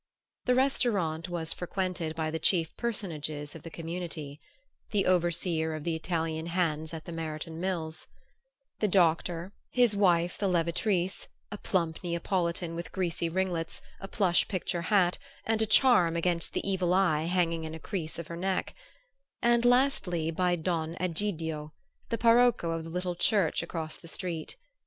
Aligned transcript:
The 0.45 0.55
restaurant 0.55 1.29
was 1.29 1.53
frequented 1.53 2.15
by 2.15 2.31
the 2.31 2.39
chief 2.39 2.75
personages 2.75 3.53
of 3.53 3.61
the 3.61 3.69
community: 3.69 4.41
the 4.89 5.05
overseer 5.05 5.75
of 5.75 5.83
the 5.83 5.95
Italian 5.95 6.47
hands 6.47 6.91
at 6.91 7.05
the 7.05 7.11
Meriton 7.11 7.59
Mills, 7.59 8.07
the 8.79 8.87
doctor, 8.87 9.53
his 9.69 9.95
wife 9.95 10.39
the 10.39 10.47
levatrice 10.47 11.27
(a 11.51 11.57
plump 11.59 12.01
Neapolitan 12.03 12.73
with 12.73 12.91
greasy 12.91 13.29
ringlets, 13.29 13.79
a 13.99 14.07
plush 14.07 14.47
picture 14.47 14.81
hat, 14.81 15.19
and 15.45 15.61
a 15.61 15.67
charm 15.67 16.15
against 16.15 16.53
the 16.55 16.67
evil 16.67 16.95
eye 16.95 17.25
hanging 17.25 17.63
in 17.63 17.75
a 17.75 17.79
crease 17.79 18.17
of 18.17 18.25
her 18.25 18.35
neck) 18.35 18.73
and 19.39 19.65
lastly 19.65 20.31
by 20.31 20.55
Don 20.55 20.95
Egidio, 20.99 21.73
the 22.09 22.17
parocco 22.17 22.71
of 22.71 22.85
the 22.85 22.89
little 22.89 23.13
church 23.13 23.61
across 23.61 23.97
the 23.97 24.07
street. 24.07 24.57